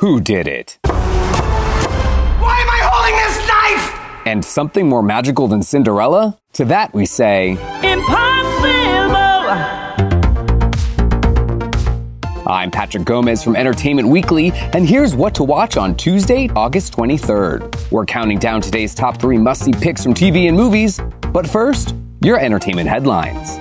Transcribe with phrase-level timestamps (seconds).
[0.00, 0.78] who did it?
[0.82, 0.96] Why
[2.58, 4.26] am I holding this knife?
[4.26, 6.38] And something more magical than Cinderella?
[6.54, 7.50] To that we say,
[7.82, 8.70] Impossible!
[12.46, 17.90] I'm Patrick Gomez from Entertainment Weekly, and here's what to watch on Tuesday, August 23rd.
[17.90, 20.98] We're counting down today's top three must see picks from TV and movies,
[21.30, 23.58] but first, your entertainment headlines.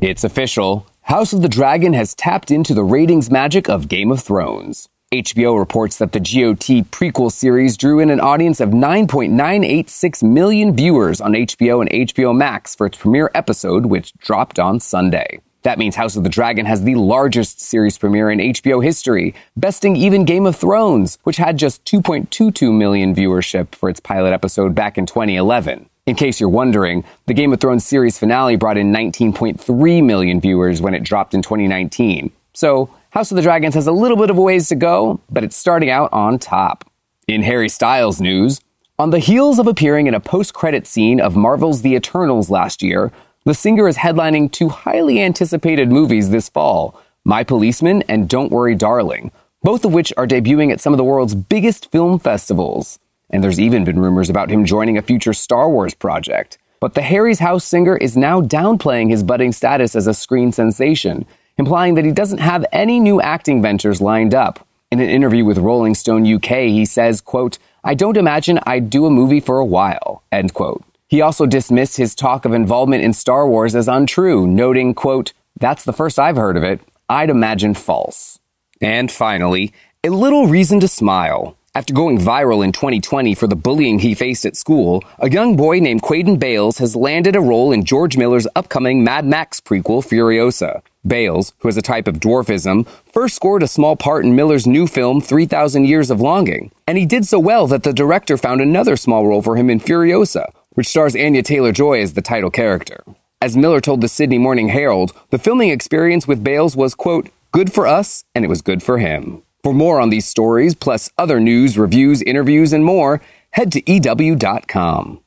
[0.00, 0.86] It's official.
[1.06, 4.88] House of the Dragon has tapped into the ratings magic of Game of Thrones.
[5.12, 11.20] HBO reports that the GOT prequel series drew in an audience of 9.986 million viewers
[11.20, 15.38] on HBO and HBO Max for its premiere episode, which dropped on Sunday.
[15.62, 19.94] That means House of the Dragon has the largest series premiere in HBO history, besting
[19.94, 24.98] even Game of Thrones, which had just 2.22 million viewership for its pilot episode back
[24.98, 25.88] in 2011.
[26.06, 30.80] In case you're wondering, the Game of Thrones series finale brought in 19.3 million viewers
[30.80, 32.30] when it dropped in 2019.
[32.54, 35.42] So, House of the Dragons has a little bit of a ways to go, but
[35.42, 36.88] it's starting out on top.
[37.26, 38.60] In Harry Styles news,
[39.00, 43.10] on the heels of appearing in a post-credit scene of Marvel's The Eternals last year,
[43.44, 48.76] the singer is headlining two highly anticipated movies this fall, My Policeman and Don't Worry
[48.76, 49.32] Darling,
[49.64, 53.00] both of which are debuting at some of the world's biggest film festivals.
[53.30, 56.58] And there's even been rumors about him joining a future Star Wars project.
[56.80, 61.26] But the Harry's House singer is now downplaying his budding status as a screen sensation
[61.58, 64.66] implying that he doesn't have any new acting ventures lined up.
[64.90, 69.06] In an interview with Rolling Stone UK, he says, quote, I don't imagine I'd do
[69.06, 70.84] a movie for a while, end quote.
[71.08, 75.84] He also dismissed his talk of involvement in Star Wars as untrue, noting, quote, that's
[75.84, 76.80] the first I've heard of it.
[77.08, 78.38] I'd imagine false.
[78.80, 79.72] And finally,
[80.04, 81.56] a little reason to smile.
[81.76, 85.78] After going viral in 2020 for the bullying he faced at school, a young boy
[85.78, 90.80] named Quaden Bayles has landed a role in George Miller's upcoming Mad Max prequel, Furiosa.
[91.06, 94.86] Bayles, who has a type of dwarfism, first scored a small part in Miller's new
[94.86, 98.96] film 3000 Years of Longing, and he did so well that the director found another
[98.96, 103.04] small role for him in Furiosa, which stars Anya Taylor-Joy as the title character.
[103.42, 107.70] As Miller told the Sydney Morning Herald, the filming experience with Bayles was, quote, good
[107.70, 109.42] for us, and it was good for him.
[109.66, 115.18] For more on these stories, plus other news, reviews, interviews, and more, head to EW.com.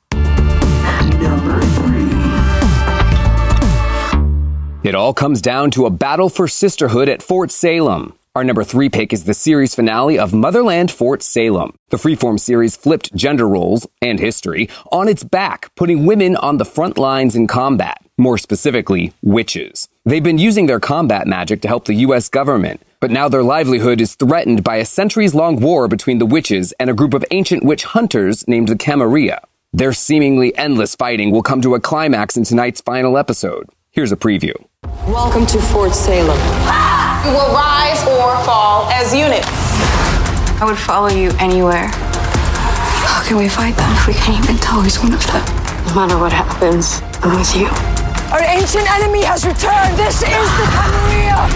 [4.81, 8.13] It all comes down to a battle for sisterhood at Fort Salem.
[8.33, 11.73] Our number three pick is the series finale of Motherland Fort Salem.
[11.89, 16.66] The freeform series flipped gender roles and history on its back, putting women on the
[16.66, 17.97] front lines in combat.
[18.17, 19.89] More specifically, witches.
[20.09, 22.30] They've been using their combat magic to help the U.S.
[22.30, 26.72] government, but now their livelihood is threatened by a centuries long war between the witches
[26.80, 29.42] and a group of ancient witch hunters named the Camarilla.
[29.72, 33.70] Their seemingly endless fighting will come to a climax in tonight's final episode.
[33.92, 34.56] Here's a preview.
[35.08, 36.40] Welcome to Fort Salem.
[36.66, 37.22] Ah!
[37.24, 39.46] We will rise or fall as units.
[40.59, 41.90] I would follow you anywhere.
[43.06, 45.46] How can we fight them if we can't even tell who's one of them?
[45.86, 47.98] No matter what happens, I'm with you.
[48.31, 49.97] Our ancient enemy has returned.
[49.97, 51.50] This is the Camarilla.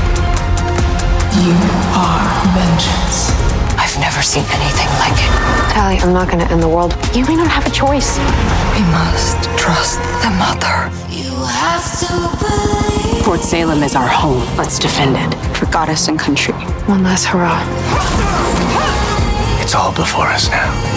[1.38, 1.54] You
[1.94, 3.30] are vengeance.
[3.78, 5.30] I've never seen anything like it.
[5.70, 6.98] Tally, I'm not gonna end the world.
[7.14, 8.18] You may not have a choice.
[8.74, 10.90] We must trust the mother.
[11.14, 12.10] You have to
[12.42, 13.24] believe.
[13.24, 14.42] Fort Salem is our home.
[14.58, 15.56] Let's defend it.
[15.56, 16.56] For goddess and country.
[16.90, 17.62] One last hurrah.
[19.62, 20.93] It's all before us now.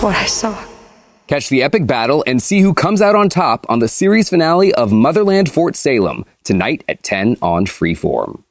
[0.00, 0.64] What I saw.
[1.26, 4.72] Catch the epic battle and see who comes out on top on the series finale
[4.72, 8.42] of Motherland Fort Salem tonight at 10 on Freeform.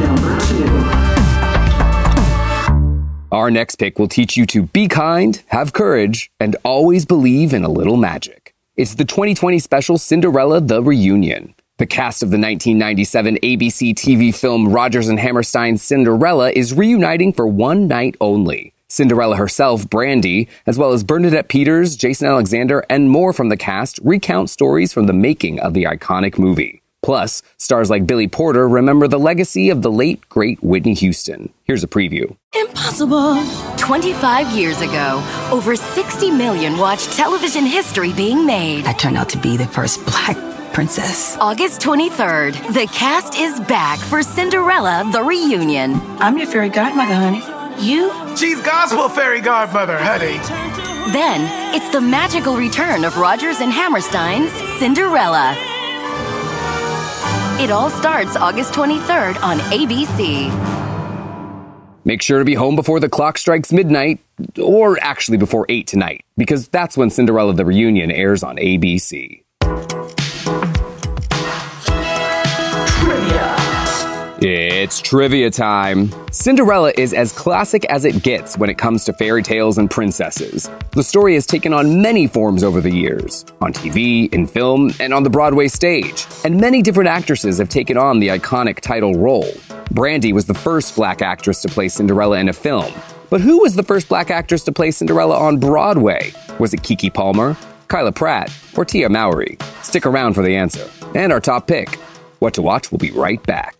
[0.00, 0.66] Number two.
[3.30, 7.62] Our next pick will teach you to be kind, have courage, and always believe in
[7.62, 8.56] a little magic.
[8.76, 11.54] It's the 2020 special Cinderella The Reunion.
[11.78, 17.46] The cast of the 1997 ABC TV film Rodgers and Hammerstein's Cinderella is reuniting for
[17.46, 18.74] one night only.
[18.90, 24.00] Cinderella herself, Brandy, as well as Bernadette Peters, Jason Alexander, and more from the cast
[24.02, 26.82] recount stories from the making of the iconic movie.
[27.02, 31.50] Plus, stars like Billy Porter remember the legacy of the late, great Whitney Houston.
[31.64, 32.36] Here's a preview.
[32.54, 33.42] Impossible.
[33.78, 38.84] 25 years ago, over 60 million watched television history being made.
[38.86, 40.36] I turned out to be the first black
[40.72, 41.36] princess.
[41.40, 45.94] August 23rd, the cast is back for Cinderella the Reunion.
[46.18, 47.42] I'm your fairy godmother, honey.
[47.80, 48.36] You?
[48.36, 50.36] She's gospel fairy godmother, honey.
[51.12, 55.54] Then, it's the magical return of Rodgers and Hammerstein's Cinderella.
[57.58, 60.50] It all starts August 23rd on ABC.
[62.04, 64.20] Make sure to be home before the clock strikes midnight,
[64.62, 69.42] or actually before 8 tonight, because that's when Cinderella the Reunion airs on ABC.
[74.80, 76.10] It's trivia time.
[76.32, 80.70] Cinderella is as classic as it gets when it comes to fairy tales and princesses.
[80.92, 85.12] The story has taken on many forms over the years on TV, in film, and
[85.12, 86.26] on the Broadway stage.
[86.46, 89.52] And many different actresses have taken on the iconic title role.
[89.90, 92.90] Brandy was the first black actress to play Cinderella in a film.
[93.28, 96.32] But who was the first black actress to play Cinderella on Broadway?
[96.58, 97.54] Was it Keke Palmer,
[97.88, 99.58] Kyla Pratt, or Tia Mowry?
[99.82, 100.88] Stick around for the answer.
[101.14, 101.96] And our top pick.
[102.38, 103.79] What to Watch will be right back.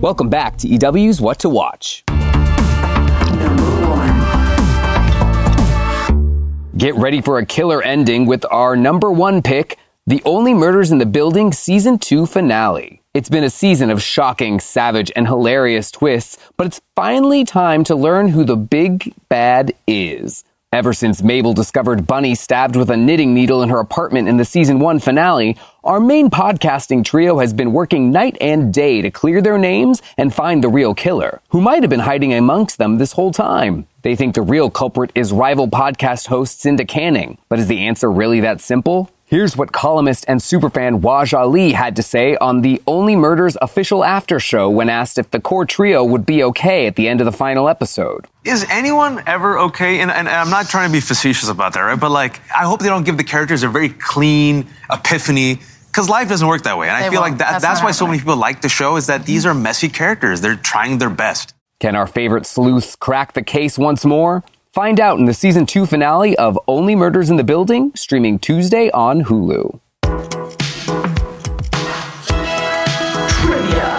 [0.00, 2.04] Welcome back to EW's What to Watch.
[6.76, 10.98] Get ready for a killer ending with our number one pick, The Only Murders in
[10.98, 13.02] the Building Season 2 finale.
[13.12, 17.96] It's been a season of shocking, savage, and hilarious twists, but it's finally time to
[17.96, 20.44] learn who the big bad is.
[20.70, 24.44] Ever since Mabel discovered Bunny stabbed with a knitting needle in her apartment in the
[24.44, 29.40] season one finale, our main podcasting trio has been working night and day to clear
[29.40, 33.12] their names and find the real killer, who might have been hiding amongst them this
[33.12, 33.86] whole time.
[34.02, 38.12] They think the real culprit is rival podcast host Cinda Canning, but is the answer
[38.12, 39.10] really that simple?
[39.30, 44.02] Here's what columnist and superfan Waj Ali had to say on the Only Murders official
[44.02, 47.26] after show when asked if the core trio would be okay at the end of
[47.26, 48.26] the final episode.
[48.46, 50.00] Is anyone ever okay?
[50.00, 52.00] And, and, I'm not trying to be facetious about that, right?
[52.00, 55.58] But like, I hope they don't give the characters a very clean epiphany
[55.88, 56.88] because life doesn't work that way.
[56.88, 57.32] And I feel won't.
[57.32, 59.52] like that, that's, that's why so many people like the show is that these are
[59.52, 60.40] messy characters.
[60.40, 61.52] They're trying their best.
[61.80, 64.42] Can our favorite sleuths crack the case once more?
[64.78, 68.92] Find out in the season two finale of Only Murders in the Building, streaming Tuesday
[68.92, 69.80] on Hulu.
[73.40, 73.98] Trivia.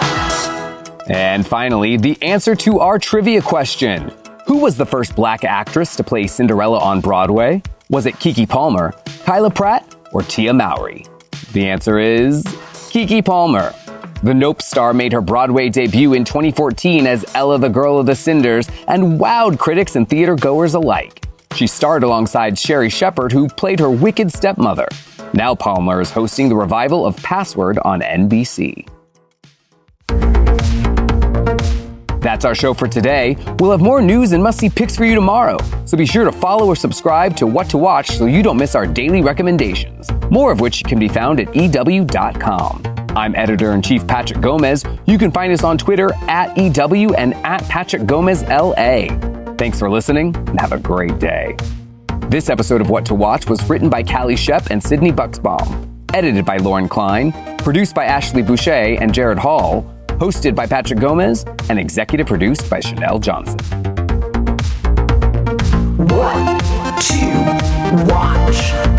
[1.06, 4.10] And finally, the answer to our trivia question.
[4.46, 7.62] Who was the first black actress to play Cinderella on Broadway?
[7.90, 8.94] Was it Keke Palmer,
[9.26, 11.04] Kyla Pratt, or Tia Mowry?
[11.52, 13.74] The answer is Keke Palmer.
[14.22, 18.14] The Nope star made her Broadway debut in 2014 as Ella the Girl of the
[18.14, 21.24] Cinders and wowed critics and theater goers alike.
[21.54, 24.86] She starred alongside Sherri Shepherd, who played her wicked stepmother.
[25.32, 28.86] Now Palmer is hosting the revival of Password on NBC.
[32.20, 33.38] That's our show for today.
[33.58, 35.56] We'll have more news and must see picks for you tomorrow.
[35.86, 38.74] So be sure to follow or subscribe to What to Watch so you don't miss
[38.74, 42.89] our daily recommendations, more of which can be found at EW.com.
[43.16, 44.84] I'm editor in chief Patrick Gomez.
[45.06, 49.06] You can find us on Twitter at EW and at Patrick Gomez LA.
[49.56, 51.56] Thanks for listening and have a great day.
[52.28, 56.44] This episode of What to Watch was written by Callie Shep and Sydney Bucksbaum, edited
[56.44, 58.70] by Lauren Klein, produced by Ashley Boucher
[59.00, 63.58] and Jared Hall, hosted by Patrick Gomez, and executive produced by Chanel Johnson.
[65.96, 66.60] What
[67.02, 68.89] to watch?